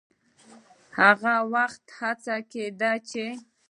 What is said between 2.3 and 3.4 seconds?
کېده چې